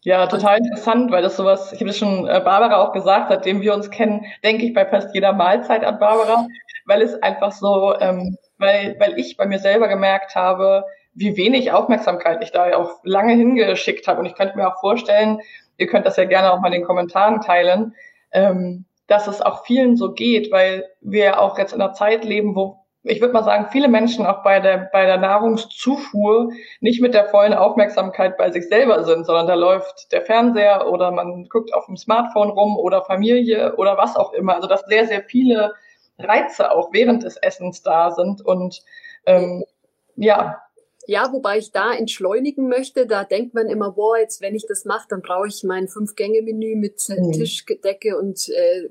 Ja, 0.04 0.26
total 0.26 0.58
interessant, 0.58 1.12
weil 1.12 1.22
das 1.22 1.38
sowas, 1.38 1.72
ich 1.74 1.80
habe 1.80 1.90
das 1.90 1.98
schon 1.98 2.28
äh, 2.28 2.42
Barbara 2.44 2.82
auch 2.82 2.92
gesagt, 2.92 3.30
seitdem 3.30 3.62
wir 3.62 3.76
uns 3.76 3.92
kennen, 3.92 4.26
denke 4.44 4.66
ich 4.66 4.74
bei 4.74 4.86
fast 4.88 5.14
jeder 5.14 5.32
Mahlzeit 5.32 5.84
an 5.84 6.00
Barbara, 6.00 6.48
weil 6.88 7.04
es 7.04 7.22
einfach 7.22 7.52
so, 7.52 7.94
ähm, 8.00 8.36
weil, 8.58 8.96
weil 9.00 9.20
ich 9.20 9.38
bei 9.38 9.46
mir 9.46 9.60
selber 9.60 9.88
gemerkt 9.88 10.34
habe, 10.36 10.86
wie 11.14 11.38
wenig 11.38 11.72
Aufmerksamkeit 11.72 12.44
ich 12.44 12.52
da 12.52 12.76
auch 12.76 13.02
lange 13.04 13.34
hingeschickt 13.34 14.08
habe. 14.08 14.22
Und 14.22 14.26
ich 14.26 14.34
könnte 14.34 14.58
mir 14.58 14.68
auch 14.68 14.80
vorstellen, 14.80 15.40
ihr 15.78 15.88
könnt 15.88 16.08
das 16.08 16.18
ja 16.18 16.26
gerne 16.26 16.52
auch 16.52 16.62
mal 16.62 16.74
in 16.74 16.80
den 16.80 16.88
Kommentaren 16.88 17.42
teilen, 17.42 17.94
ähm, 18.32 18.86
dass 19.08 19.28
es 19.28 19.42
auch 19.42 19.66
vielen 19.66 19.98
so 19.98 20.14
geht, 20.14 20.52
weil 20.52 20.86
wir 21.02 21.42
auch 21.42 21.58
jetzt 21.58 21.74
in 21.74 21.82
einer 21.82 21.94
Zeit 21.94 22.24
leben, 22.24 22.56
wo 22.56 22.82
ich 23.04 23.20
würde 23.20 23.34
mal 23.34 23.44
sagen, 23.44 23.68
viele 23.72 23.88
Menschen 23.88 24.28
auch 24.28 24.44
bei 24.44 24.60
der, 24.60 24.90
bei 24.94 25.06
der 25.06 25.18
Nahrungszufuhr 25.18 26.52
nicht 26.82 27.02
mit 27.02 27.16
der 27.16 27.30
vollen 27.30 27.54
Aufmerksamkeit 27.54 28.38
bei 28.38 28.52
sich 28.52 28.68
selber 28.68 29.04
sind, 29.04 29.26
sondern 29.26 29.48
da 29.48 29.56
läuft 29.56 30.12
der 30.12 30.22
Fernseher 30.22 30.88
oder 30.88 31.10
man 31.12 31.50
guckt 31.50 31.74
auf 31.74 31.88
dem 31.88 31.98
Smartphone 31.98 32.52
rum 32.52 32.78
oder 32.78 33.04
Familie 33.04 33.76
oder 33.78 33.98
was 33.98 34.16
auch 34.16 34.34
immer. 34.34 34.56
Also 34.56 34.68
dass 34.68 34.82
sehr, 34.82 35.08
sehr 35.08 35.24
viele 35.24 35.74
Reize 36.20 36.72
auch 36.72 36.94
während 36.94 37.24
des 37.24 37.38
Essens 37.38 37.82
da 37.82 38.12
sind 38.12 38.46
und 38.46 38.84
ähm, 39.26 39.64
ja, 40.16 40.62
ja, 41.08 41.32
wobei 41.32 41.58
ich 41.58 41.72
da 41.72 41.94
entschleunigen 41.94 42.68
möchte, 42.68 43.08
da 43.08 43.24
denkt 43.24 43.54
man 43.54 43.68
immer, 43.68 43.92
boah, 43.92 44.18
jetzt 44.18 44.42
wenn 44.42 44.56
ich 44.56 44.66
das 44.68 44.86
mache, 44.86 45.08
dann 45.10 45.22
brauche 45.22 45.48
ich 45.48 45.64
mein 45.64 45.88
Fünf-Gänge-Menü 45.88 46.76
mit 46.76 47.02
mhm. 47.10 47.32
Tischdecke 47.32 48.18
und 48.18 48.50
äh, 48.50 48.90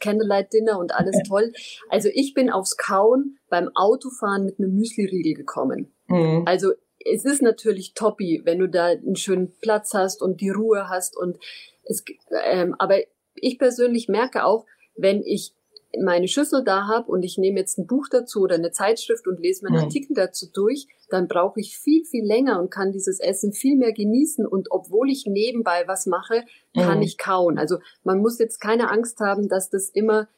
Candlelight-Dinner 0.00 0.78
und 0.78 0.94
alles 0.94 1.16
toll. 1.28 1.52
Also 1.88 2.08
ich 2.12 2.34
bin 2.34 2.50
aufs 2.50 2.76
Kauen 2.76 3.38
beim 3.48 3.70
Autofahren 3.74 4.44
mit 4.44 4.58
einem 4.58 4.74
Müsli-Riegel 4.74 5.34
gekommen. 5.34 5.92
Mhm. 6.08 6.44
Also 6.46 6.72
es 7.04 7.24
ist 7.24 7.42
natürlich 7.42 7.94
toppi, 7.94 8.42
wenn 8.44 8.58
du 8.58 8.68
da 8.68 8.86
einen 8.86 9.16
schönen 9.16 9.52
Platz 9.60 9.94
hast 9.94 10.22
und 10.22 10.40
die 10.40 10.50
Ruhe 10.50 10.88
hast 10.88 11.16
und 11.16 11.38
es, 11.84 12.04
ähm, 12.44 12.74
aber 12.78 12.98
ich 13.34 13.58
persönlich 13.58 14.08
merke 14.08 14.44
auch, 14.44 14.66
wenn 14.96 15.22
ich 15.22 15.54
meine 15.98 16.28
Schüssel 16.28 16.62
da 16.64 16.86
habe 16.86 17.10
und 17.10 17.22
ich 17.22 17.38
nehme 17.38 17.58
jetzt 17.58 17.78
ein 17.78 17.86
Buch 17.86 18.06
dazu 18.10 18.40
oder 18.42 18.54
eine 18.54 18.70
Zeitschrift 18.70 19.26
und 19.26 19.40
lese 19.40 19.64
meinen 19.64 19.78
mhm. 19.78 19.84
Artikel 19.84 20.14
dazu 20.14 20.46
durch, 20.52 20.86
dann 21.08 21.26
brauche 21.26 21.60
ich 21.60 21.78
viel, 21.78 22.04
viel 22.04 22.24
länger 22.24 22.60
und 22.60 22.70
kann 22.70 22.92
dieses 22.92 23.18
Essen 23.18 23.52
viel 23.52 23.76
mehr 23.76 23.92
genießen. 23.92 24.46
Und 24.46 24.68
obwohl 24.70 25.10
ich 25.10 25.26
nebenbei 25.26 25.84
was 25.86 26.06
mache, 26.06 26.44
kann 26.74 26.98
mhm. 26.98 27.02
ich 27.02 27.18
kauen. 27.18 27.58
Also 27.58 27.78
man 28.04 28.20
muss 28.20 28.38
jetzt 28.38 28.60
keine 28.60 28.90
Angst 28.90 29.18
haben, 29.20 29.48
dass 29.48 29.70
das 29.70 29.88
immer 29.88 30.28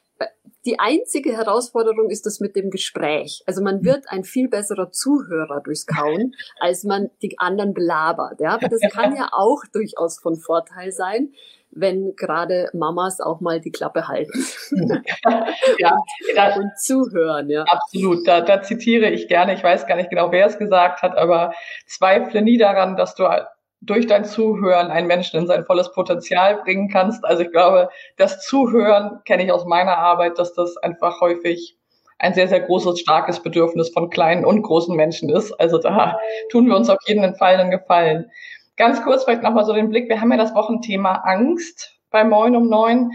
die 0.65 0.79
einzige 0.79 1.33
Herausforderung 1.33 2.09
ist 2.09 2.25
das 2.25 2.39
mit 2.39 2.55
dem 2.55 2.69
Gespräch. 2.69 3.43
Also 3.45 3.61
man 3.61 3.83
wird 3.83 4.05
ein 4.07 4.23
viel 4.23 4.47
besserer 4.47 4.91
Zuhörer 4.91 5.61
durchs 5.61 5.85
Kauen, 5.85 6.35
als 6.59 6.85
man 6.85 7.09
die 7.21 7.37
anderen 7.37 7.73
belabert. 7.73 8.39
Ja, 8.39 8.51
aber 8.51 8.69
das 8.69 8.81
kann 8.91 9.15
ja 9.15 9.29
auch 9.33 9.63
durchaus 9.73 10.19
von 10.19 10.37
Vorteil 10.37 10.91
sein 10.91 11.33
wenn 11.75 12.15
gerade 12.15 12.69
Mamas 12.73 13.19
auch 13.19 13.41
mal 13.41 13.59
die 13.59 13.71
Klappe 13.71 14.07
halten. 14.07 14.45
ja, 15.79 15.97
da, 16.35 16.55
und 16.55 16.71
zuhören, 16.77 17.49
ja. 17.49 17.63
Absolut. 17.67 18.27
Da, 18.27 18.41
da 18.41 18.61
zitiere 18.61 19.09
ich 19.09 19.27
gerne, 19.27 19.53
ich 19.53 19.63
weiß 19.63 19.87
gar 19.87 19.95
nicht 19.95 20.09
genau, 20.09 20.31
wer 20.31 20.45
es 20.45 20.57
gesagt 20.57 21.01
hat, 21.01 21.17
aber 21.17 21.53
zweifle 21.87 22.41
nie 22.41 22.57
daran, 22.57 22.95
dass 22.95 23.15
du 23.15 23.27
durch 23.81 24.07
dein 24.07 24.23
Zuhören 24.23 24.91
einen 24.91 25.07
Menschen 25.07 25.39
in 25.39 25.47
sein 25.47 25.65
volles 25.65 25.91
Potenzial 25.91 26.61
bringen 26.63 26.89
kannst. 26.89 27.25
Also 27.25 27.43
ich 27.43 27.51
glaube, 27.51 27.89
das 28.17 28.41
Zuhören 28.45 29.19
kenne 29.25 29.43
ich 29.43 29.51
aus 29.51 29.65
meiner 29.65 29.97
Arbeit, 29.97 30.39
dass 30.39 30.53
das 30.53 30.77
einfach 30.77 31.19
häufig 31.19 31.77
ein 32.19 32.33
sehr, 32.33 32.47
sehr 32.47 32.61
großes, 32.61 33.01
starkes 33.01 33.41
Bedürfnis 33.41 33.89
von 33.89 34.09
kleinen 34.09 34.45
und 34.45 34.61
großen 34.61 34.95
Menschen 34.95 35.29
ist. 35.29 35.51
Also 35.59 35.77
da 35.77 36.17
tun 36.49 36.67
wir 36.67 36.75
uns 36.75 36.89
auf 36.89 36.99
jeden 37.05 37.35
Fall 37.35 37.55
einen 37.55 37.71
Gefallen. 37.71 38.31
Ganz 38.75 39.03
kurz 39.03 39.23
vielleicht 39.23 39.43
nochmal 39.43 39.65
so 39.65 39.73
den 39.73 39.89
Blick. 39.89 40.09
Wir 40.09 40.19
haben 40.19 40.31
ja 40.31 40.37
das 40.37 40.55
Wochenthema 40.55 41.21
Angst 41.25 41.99
bei 42.09 42.23
Moin 42.23 42.55
um 42.55 42.69
neun. 42.69 43.11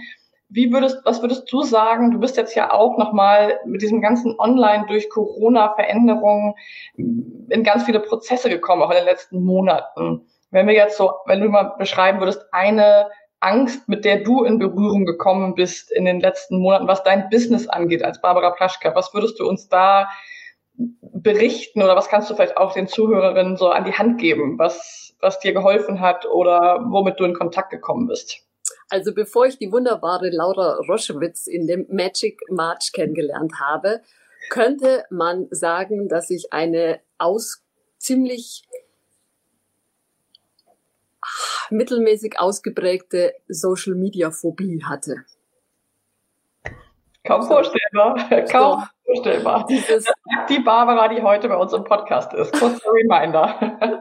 Wie 0.48 0.72
würdest, 0.72 1.00
was 1.04 1.20
würdest 1.20 1.52
du 1.52 1.62
sagen? 1.62 2.10
Du 2.10 2.18
bist 2.18 2.36
jetzt 2.36 2.54
ja 2.54 2.72
auch 2.72 2.96
nochmal 2.96 3.58
mit 3.66 3.82
diesem 3.82 4.00
ganzen 4.00 4.34
Online 4.38 4.86
durch 4.86 5.10
Corona-Veränderungen 5.10 6.54
in 6.96 7.64
ganz 7.64 7.84
viele 7.84 8.00
Prozesse 8.00 8.48
gekommen, 8.48 8.82
auch 8.82 8.90
in 8.90 8.96
den 8.96 9.04
letzten 9.04 9.44
Monaten. 9.44 10.26
Wenn 10.50 10.66
wir 10.66 10.74
jetzt 10.74 10.96
so, 10.96 11.12
wenn 11.26 11.40
du 11.40 11.48
mal 11.48 11.74
beschreiben 11.76 12.20
würdest, 12.20 12.46
eine 12.52 13.10
Angst, 13.40 13.88
mit 13.88 14.04
der 14.04 14.20
du 14.22 14.44
in 14.44 14.58
Berührung 14.58 15.04
gekommen 15.04 15.54
bist 15.54 15.92
in 15.92 16.04
den 16.04 16.20
letzten 16.20 16.58
Monaten, 16.60 16.88
was 16.88 17.02
dein 17.02 17.28
Business 17.28 17.68
angeht 17.68 18.02
als 18.02 18.20
Barbara 18.20 18.50
Plaschka, 18.50 18.94
was 18.94 19.12
würdest 19.12 19.38
du 19.38 19.46
uns 19.46 19.68
da 19.68 20.08
berichten 20.78 21.82
oder 21.82 21.96
was 21.96 22.08
kannst 22.08 22.30
du 22.30 22.34
vielleicht 22.34 22.56
auch 22.56 22.72
den 22.72 22.88
Zuhörerinnen 22.88 23.56
so 23.56 23.68
an 23.68 23.84
die 23.84 23.92
Hand 23.92 24.20
geben, 24.20 24.58
was, 24.58 25.14
was 25.20 25.40
dir 25.40 25.52
geholfen 25.52 26.00
hat 26.00 26.26
oder 26.26 26.84
womit 26.88 27.18
du 27.18 27.24
in 27.24 27.34
Kontakt 27.34 27.70
gekommen 27.70 28.06
bist? 28.06 28.38
Also 28.88 29.12
bevor 29.12 29.46
ich 29.46 29.58
die 29.58 29.72
wunderbare 29.72 30.30
Laura 30.30 30.78
Roschewitz 30.88 31.46
in 31.46 31.66
dem 31.66 31.86
Magic 31.90 32.40
March 32.48 32.92
kennengelernt 32.92 33.54
habe, 33.60 34.00
könnte 34.50 35.04
man 35.10 35.48
sagen, 35.50 36.08
dass 36.08 36.30
ich 36.30 36.52
eine 36.52 37.00
aus 37.18 37.62
ziemlich 37.98 38.62
mittelmäßig 41.70 42.38
ausgeprägte 42.38 43.34
Social 43.48 43.94
Media 43.94 44.30
Phobie 44.30 44.82
hatte. 44.84 45.24
Kaum 47.28 47.42
vorstellbar. 47.42 48.16
Kaum 48.50 48.80
so, 48.80 48.86
vorstellbar. 49.04 49.66
Dieses 49.68 50.06
die 50.48 50.60
Barbara, 50.60 51.08
die 51.08 51.22
heute 51.22 51.48
bei 51.48 51.56
uns 51.56 51.74
im 51.74 51.84
Podcast 51.84 52.32
ist. 52.32 52.58
Kurzer 52.58 52.90
Reminder. 52.90 53.54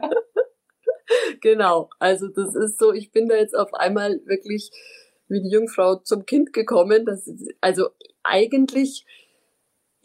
genau. 1.42 1.90
Also 1.98 2.28
das 2.28 2.54
ist 2.54 2.78
so, 2.78 2.94
ich 2.94 3.12
bin 3.12 3.28
da 3.28 3.36
jetzt 3.36 3.54
auf 3.54 3.74
einmal 3.74 4.20
wirklich 4.24 4.70
wie 5.28 5.42
die 5.42 5.50
Jungfrau 5.50 5.96
zum 5.96 6.24
Kind 6.24 6.54
gekommen. 6.54 7.04
Das, 7.04 7.30
also 7.60 7.90
eigentlich 8.22 9.04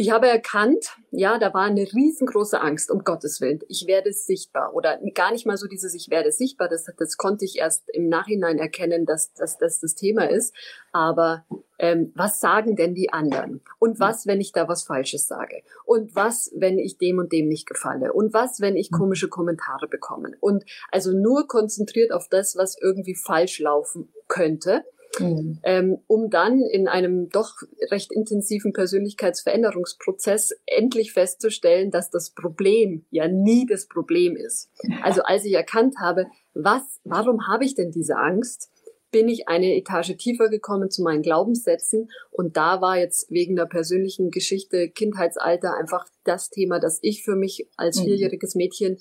ich 0.04 0.12
habe 0.12 0.28
erkannt, 0.28 0.98
ja, 1.12 1.40
da 1.40 1.54
war 1.54 1.62
eine 1.62 1.82
riesengroße 1.82 2.60
Angst, 2.60 2.92
um 2.92 3.06
Gottes 3.06 3.40
Willen. 3.40 3.62
Ich 3.70 3.88
werde 3.88 4.12
sichtbar. 4.12 4.74
Oder 4.74 5.00
gar 5.16 5.32
nicht 5.32 5.46
mal 5.46 5.56
so 5.56 5.66
dieses 5.66 5.94
Ich 5.94 6.10
werde 6.10 6.34
sichtbar, 6.34 6.68
das, 6.68 6.92
das 6.98 7.16
konnte 7.16 7.46
ich 7.46 7.58
erst 7.58 7.90
im 7.90 8.10
Nachhinein 8.10 8.58
erkennen, 8.58 9.06
dass, 9.06 9.34
dass 9.34 9.58
das 9.58 9.80
das 9.80 9.96
Thema 9.96 10.30
ist. 10.30 10.54
Aber 10.92 11.46
ähm, 11.80 12.12
was 12.16 12.42
sagen 12.42 12.76
denn 12.76 12.96
die 12.96 13.14
anderen? 13.14 13.62
Und 13.80 14.02
was, 14.02 14.28
wenn 14.28 14.42
ich 14.42 14.52
da 14.52 14.68
was 14.68 14.84
Falsches 14.84 15.26
sage? 15.26 15.64
Und 15.86 16.14
was, 16.18 16.52
wenn 16.54 16.80
ich 16.80 16.98
dem 16.98 17.20
und 17.20 17.32
dem 17.32 17.48
nicht 17.48 17.66
gefalle? 17.66 18.12
Und 18.12 18.34
was, 18.34 18.60
wenn 18.60 18.76
ich 18.76 18.92
komische 18.92 19.30
Kommentare 19.30 19.88
bekomme? 19.88 20.34
Und 20.42 20.66
also 20.92 21.14
nur 21.14 21.48
konzentriert 21.48 22.12
auf 22.12 22.28
das, 22.28 22.58
was 22.58 22.78
irgendwie 22.78 23.16
falsch 23.16 23.58
laufen 23.60 24.10
könnte 24.28 24.84
mhm. 25.20 25.60
ähm, 25.64 25.98
um 26.08 26.30
dann 26.30 26.62
in 26.62 26.88
einem 26.88 27.30
doch 27.30 27.56
recht 27.92 28.12
intensiven 28.12 28.74
Persönlichkeitsveränderungsprozess 28.74 30.54
endlich 30.66 31.14
festzustellen, 31.14 31.92
dass 31.92 32.10
das 32.10 32.32
Problem 32.32 33.06
ja 33.12 33.28
nie 33.28 33.66
das 33.66 33.88
Problem 33.88 34.36
ist. 34.36 34.70
Also 35.02 35.22
als 35.24 35.46
ich 35.46 35.54
erkannt 35.54 35.96
habe, 36.00 36.28
was, 36.54 36.82
warum 37.04 37.48
habe 37.48 37.66
ich 37.66 37.76
denn 37.76 37.92
diese 37.92 38.18
Angst? 38.18 38.70
bin 39.14 39.30
ich 39.30 39.48
eine 39.48 39.76
Etage 39.78 40.18
tiefer 40.18 40.50
gekommen 40.50 40.90
zu 40.90 41.04
meinen 41.04 41.22
Glaubenssätzen 41.22 42.10
und 42.32 42.58
da 42.58 42.82
war 42.82 42.98
jetzt 42.98 43.30
wegen 43.30 43.56
der 43.56 43.68
persönlichen 43.68 44.32
Geschichte 44.32 44.90
Kindheitsalter 44.90 45.78
einfach 45.78 46.06
das 46.26 46.50
Thema, 46.50 46.80
das 46.80 46.98
ich 47.02 47.24
für 47.24 47.36
mich 47.36 47.70
als 47.78 48.00
mhm. 48.00 48.06
vierjähriges 48.06 48.56
Mädchen 48.56 48.98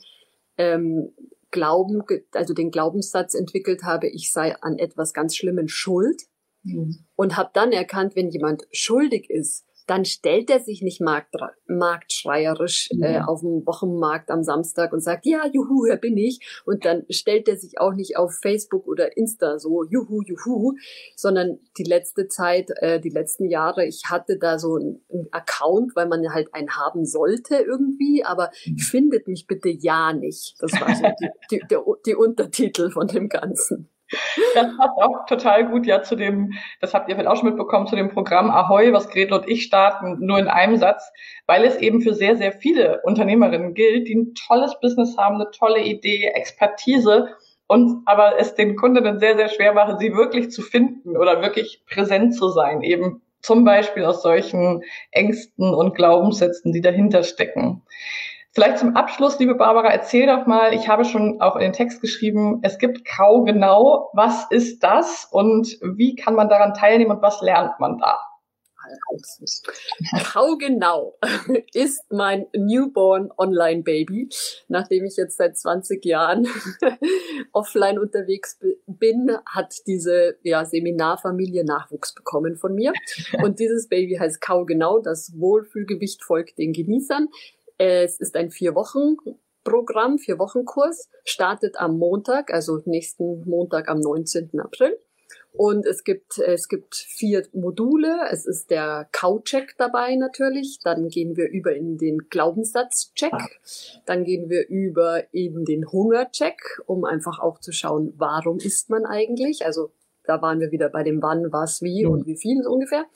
ähm, 0.58 1.12
Glauben, 1.52 2.02
also 2.32 2.54
den 2.54 2.72
Glaubenssatz 2.72 3.34
entwickelt 3.34 3.84
habe, 3.84 4.08
ich 4.08 4.32
sei 4.32 4.56
an 4.60 4.78
etwas 4.78 5.14
ganz 5.14 5.36
Schlimmen 5.36 5.68
schuld 5.68 6.22
mhm. 6.64 7.04
und 7.14 7.36
habe 7.36 7.50
dann 7.54 7.70
erkannt, 7.70 8.16
wenn 8.16 8.30
jemand 8.30 8.64
schuldig 8.72 9.30
ist, 9.30 9.64
dann 9.86 10.04
stellt 10.04 10.50
er 10.50 10.60
sich 10.60 10.82
nicht 10.82 11.00
markt, 11.00 11.34
marktschreierisch 11.66 12.90
äh, 13.00 13.20
auf 13.20 13.40
dem 13.40 13.66
Wochenmarkt 13.66 14.30
am 14.30 14.42
Samstag 14.42 14.92
und 14.92 15.00
sagt, 15.00 15.26
ja, 15.26 15.46
juhu, 15.52 15.86
hier 15.86 15.96
bin 15.96 16.16
ich. 16.16 16.62
Und 16.64 16.84
dann 16.84 17.04
stellt 17.10 17.48
er 17.48 17.56
sich 17.56 17.78
auch 17.78 17.94
nicht 17.94 18.16
auf 18.16 18.32
Facebook 18.40 18.86
oder 18.86 19.16
Insta 19.16 19.58
so, 19.58 19.84
juhu, 19.84 20.22
juhu, 20.22 20.74
sondern 21.16 21.58
die 21.78 21.84
letzte 21.84 22.28
Zeit, 22.28 22.70
äh, 22.80 23.00
die 23.00 23.10
letzten 23.10 23.48
Jahre, 23.48 23.86
ich 23.86 24.04
hatte 24.08 24.38
da 24.38 24.58
so 24.58 24.76
einen 24.76 25.28
Account, 25.30 25.96
weil 25.96 26.08
man 26.08 26.32
halt 26.32 26.54
einen 26.54 26.70
haben 26.70 27.04
sollte 27.04 27.56
irgendwie, 27.56 28.24
aber 28.24 28.50
mhm. 28.66 28.78
findet 28.78 29.28
mich 29.28 29.46
bitte 29.46 29.68
ja 29.68 30.12
nicht. 30.12 30.56
Das 30.60 30.72
war 30.80 30.94
so 30.94 31.02
die, 31.20 31.28
die, 31.50 31.62
der, 31.70 31.82
die 32.06 32.14
Untertitel 32.14 32.90
von 32.90 33.08
dem 33.08 33.28
Ganzen. 33.28 33.88
Das 34.54 34.66
passt 34.76 34.98
auch 34.98 35.26
total 35.26 35.68
gut 35.68 35.86
ja 35.86 36.02
zu 36.02 36.16
dem, 36.16 36.52
das 36.80 36.94
habt 36.94 37.08
ihr 37.08 37.14
vielleicht 37.14 37.28
auch 37.28 37.36
schon 37.36 37.48
mitbekommen, 37.48 37.86
zu 37.86 37.96
dem 37.96 38.10
Programm 38.10 38.50
Ahoy, 38.50 38.92
was 38.92 39.08
Gretel 39.08 39.34
und 39.34 39.48
ich 39.48 39.64
starten, 39.64 40.18
nur 40.20 40.38
in 40.38 40.48
einem 40.48 40.76
Satz, 40.76 41.10
weil 41.46 41.64
es 41.64 41.76
eben 41.76 42.00
für 42.02 42.14
sehr, 42.14 42.36
sehr 42.36 42.52
viele 42.52 43.00
Unternehmerinnen 43.04 43.74
gilt, 43.74 44.08
die 44.08 44.14
ein 44.14 44.34
tolles 44.34 44.78
Business 44.80 45.16
haben, 45.16 45.36
eine 45.36 45.50
tolle 45.50 45.82
Idee, 45.82 46.26
Expertise 46.34 47.28
und 47.66 48.02
aber 48.04 48.38
es 48.38 48.54
den 48.54 48.76
Kundinnen 48.76 49.18
sehr, 49.18 49.36
sehr 49.36 49.48
schwer 49.48 49.72
machen, 49.72 49.98
sie 49.98 50.14
wirklich 50.14 50.50
zu 50.50 50.62
finden 50.62 51.16
oder 51.16 51.40
wirklich 51.40 51.82
präsent 51.88 52.34
zu 52.34 52.48
sein, 52.50 52.82
eben 52.82 53.22
zum 53.40 53.64
Beispiel 53.64 54.04
aus 54.04 54.22
solchen 54.22 54.82
Ängsten 55.10 55.74
und 55.74 55.94
Glaubenssätzen, 55.94 56.72
die 56.72 56.80
dahinter 56.80 57.24
stecken. 57.24 57.82
Vielleicht 58.54 58.78
zum 58.78 58.96
Abschluss, 58.96 59.38
liebe 59.38 59.54
Barbara, 59.54 59.88
erzähl 59.88 60.26
doch 60.26 60.46
mal, 60.46 60.74
ich 60.74 60.86
habe 60.86 61.06
schon 61.06 61.40
auch 61.40 61.56
in 61.56 61.62
den 61.62 61.72
Text 61.72 62.02
geschrieben, 62.02 62.60
es 62.62 62.78
gibt 62.78 63.06
Kau 63.06 63.44
genau. 63.44 64.10
Was 64.12 64.50
ist 64.50 64.82
das 64.82 65.26
und 65.30 65.78
wie 65.80 66.14
kann 66.16 66.34
man 66.34 66.50
daran 66.50 66.74
teilnehmen 66.74 67.12
und 67.12 67.22
was 67.22 67.40
lernt 67.40 67.80
man 67.80 67.96
da? 67.96 68.18
Kau 70.24 70.56
genau 70.56 71.16
ist 71.72 72.04
mein 72.10 72.46
Newborn 72.54 73.30
Online 73.38 73.82
Baby, 73.82 74.28
nachdem 74.68 75.04
ich 75.04 75.16
jetzt 75.16 75.38
seit 75.38 75.56
20 75.56 76.04
Jahren 76.04 76.46
offline 77.52 77.98
unterwegs 77.98 78.58
bin, 78.86 79.30
hat 79.46 79.74
diese 79.86 80.36
ja, 80.42 80.64
Seminarfamilie 80.64 81.64
Nachwuchs 81.64 82.14
bekommen 82.14 82.56
von 82.56 82.74
mir. 82.74 82.92
Und 83.42 83.60
dieses 83.60 83.88
Baby 83.88 84.16
heißt 84.16 84.40
Kau 84.40 84.66
genau, 84.66 84.98
das 84.98 85.32
Wohlfühlgewicht 85.38 86.22
folgt 86.22 86.58
den 86.58 86.72
Genießern. 86.72 87.28
Es 87.84 88.20
ist 88.20 88.36
ein 88.36 88.52
vier 88.52 88.76
Wochen 88.76 89.16
Programm, 89.64 90.18
vier 90.18 90.38
Wochen 90.38 90.64
Kurs, 90.64 91.08
startet 91.24 91.80
am 91.80 91.98
Montag, 91.98 92.52
also 92.52 92.80
nächsten 92.84 93.42
Montag 93.44 93.88
am 93.88 93.98
19. 93.98 94.60
April. 94.60 94.96
Und 95.52 95.84
es 95.84 96.04
gibt, 96.04 96.38
es 96.38 96.68
gibt 96.68 96.94
vier 96.94 97.44
Module. 97.52 98.20
Es 98.30 98.46
ist 98.46 98.70
der 98.70 99.08
Kau-Check 99.10 99.74
dabei 99.78 100.14
natürlich. 100.14 100.78
Dann 100.84 101.08
gehen 101.08 101.36
wir 101.36 101.50
über 101.50 101.74
in 101.74 101.98
den 101.98 102.28
Glaubenssatz-Check. 102.30 103.32
Dann 104.06 104.22
gehen 104.22 104.48
wir 104.48 104.68
über 104.68 105.34
in 105.34 105.64
den 105.64 105.90
Hunger-Check, 105.90 106.82
um 106.86 107.04
einfach 107.04 107.40
auch 107.40 107.58
zu 107.58 107.72
schauen, 107.72 108.14
warum 108.16 108.58
isst 108.58 108.90
man 108.90 109.06
eigentlich? 109.06 109.66
Also 109.66 109.90
da 110.22 110.40
waren 110.40 110.60
wir 110.60 110.70
wieder 110.70 110.88
bei 110.88 111.02
dem 111.02 111.20
Wann, 111.20 111.52
was, 111.52 111.82
wie 111.82 112.06
und 112.06 112.26
wie 112.26 112.36
viel 112.36 112.64
ungefähr. 112.64 113.06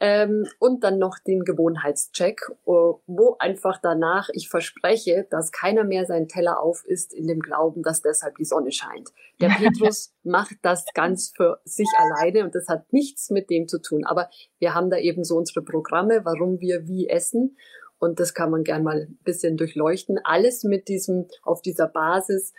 Ähm, 0.00 0.46
und 0.60 0.84
dann 0.84 0.98
noch 0.98 1.18
den 1.18 1.40
Gewohnheitscheck, 1.40 2.40
äh, 2.50 2.54
wo 2.66 3.36
einfach 3.40 3.80
danach 3.82 4.28
ich 4.32 4.48
verspreche, 4.48 5.26
dass 5.30 5.50
keiner 5.50 5.82
mehr 5.82 6.06
seinen 6.06 6.28
Teller 6.28 6.60
auf 6.60 6.84
isst 6.84 7.12
in 7.12 7.26
dem 7.26 7.40
Glauben, 7.40 7.82
dass 7.82 8.00
deshalb 8.00 8.36
die 8.36 8.44
Sonne 8.44 8.70
scheint. 8.70 9.10
Der 9.40 9.48
Petrus 9.58 10.14
macht 10.22 10.56
das 10.62 10.84
ganz 10.94 11.32
für 11.36 11.60
sich 11.64 11.88
alleine 11.96 12.44
und 12.44 12.54
das 12.54 12.68
hat 12.68 12.92
nichts 12.92 13.30
mit 13.30 13.50
dem 13.50 13.66
zu 13.66 13.80
tun. 13.80 14.04
Aber 14.04 14.30
wir 14.60 14.74
haben 14.74 14.88
da 14.88 14.98
eben 14.98 15.24
so 15.24 15.36
unsere 15.36 15.62
Programme, 15.62 16.24
warum 16.24 16.60
wir 16.60 16.86
wie 16.86 17.08
essen. 17.08 17.56
Und 17.98 18.20
das 18.20 18.34
kann 18.34 18.52
man 18.52 18.62
gern 18.62 18.84
mal 18.84 19.08
ein 19.08 19.18
bisschen 19.24 19.56
durchleuchten. 19.56 20.20
Alles 20.22 20.62
mit 20.62 20.86
diesem, 20.86 21.26
auf 21.42 21.60
dieser 21.62 21.88
Basis, 21.88 22.52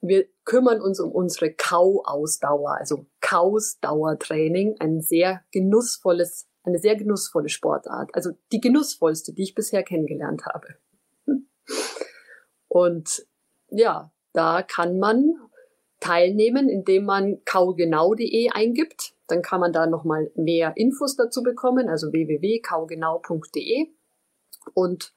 wir 0.00 0.26
kümmern 0.44 0.80
uns 0.80 1.00
um 1.00 1.10
unsere 1.10 1.52
Kauausdauer, 1.52 2.76
also 2.78 3.04
Kausdauertraining, 3.20 4.76
ein 4.78 5.02
sehr 5.02 5.42
genussvolles 5.50 6.48
eine 6.68 6.78
sehr 6.78 6.96
genussvolle 6.96 7.48
Sportart. 7.48 8.14
Also 8.14 8.30
die 8.52 8.60
genussvollste, 8.60 9.32
die 9.32 9.42
ich 9.42 9.54
bisher 9.54 9.82
kennengelernt 9.82 10.44
habe. 10.46 10.76
Und 12.68 13.26
ja, 13.70 14.12
da 14.32 14.62
kann 14.62 14.98
man 14.98 15.34
teilnehmen, 16.00 16.68
indem 16.68 17.04
man 17.04 17.44
kaugenau.de 17.44 18.50
eingibt. 18.50 19.14
Dann 19.26 19.42
kann 19.42 19.60
man 19.60 19.72
da 19.72 19.86
nochmal 19.86 20.30
mehr 20.36 20.72
Infos 20.76 21.16
dazu 21.16 21.42
bekommen, 21.42 21.88
also 21.88 22.12
www.kaugenau.de 22.12 23.88
und 24.74 25.12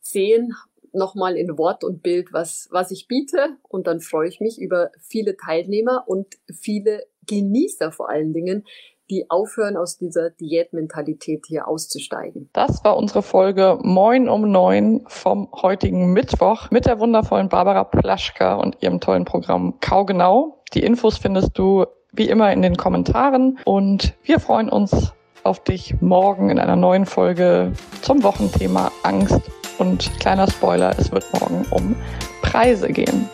sehen 0.00 0.54
nochmal 0.92 1.36
in 1.36 1.58
Wort 1.58 1.82
und 1.84 2.02
Bild, 2.02 2.32
was, 2.32 2.68
was 2.70 2.90
ich 2.90 3.08
biete. 3.08 3.56
Und 3.68 3.86
dann 3.86 4.00
freue 4.00 4.28
ich 4.28 4.40
mich 4.40 4.60
über 4.60 4.92
viele 5.00 5.36
Teilnehmer 5.36 6.04
und 6.06 6.38
viele 6.52 7.06
Genießer 7.26 7.90
vor 7.90 8.08
allen 8.08 8.32
Dingen, 8.32 8.64
die 9.10 9.26
aufhören, 9.28 9.76
aus 9.76 9.96
dieser 9.98 10.30
Diätmentalität 10.30 11.44
hier 11.46 11.68
auszusteigen. 11.68 12.48
Das 12.52 12.84
war 12.84 12.96
unsere 12.96 13.22
Folge 13.22 13.78
Moin 13.82 14.28
um 14.28 14.50
neun 14.50 15.04
vom 15.08 15.48
heutigen 15.52 16.12
Mittwoch 16.12 16.70
mit 16.70 16.86
der 16.86 16.98
wundervollen 17.00 17.48
Barbara 17.48 17.84
Plaschka 17.84 18.54
und 18.54 18.82
ihrem 18.82 19.00
tollen 19.00 19.24
Programm 19.24 19.78
Kaugenau. 19.80 20.62
Die 20.74 20.82
Infos 20.82 21.18
findest 21.18 21.58
du 21.58 21.84
wie 22.12 22.28
immer 22.28 22.52
in 22.52 22.62
den 22.62 22.76
Kommentaren 22.76 23.58
und 23.64 24.14
wir 24.22 24.40
freuen 24.40 24.68
uns 24.68 25.12
auf 25.42 25.62
dich 25.62 26.00
morgen 26.00 26.50
in 26.50 26.58
einer 26.58 26.76
neuen 26.76 27.06
Folge 27.06 27.72
zum 28.02 28.22
Wochenthema 28.22 28.90
Angst. 29.02 29.40
Und 29.78 30.10
kleiner 30.20 30.48
Spoiler, 30.48 30.96
es 30.98 31.10
wird 31.12 31.24
morgen 31.38 31.66
um 31.70 31.96
Preise 32.42 32.88
gehen. 32.88 33.28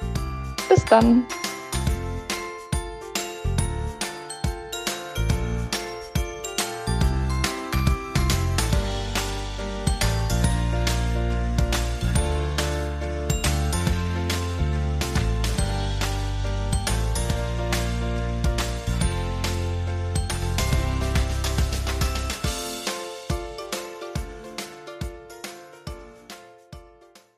Bis 0.68 0.84
dann! 0.86 1.26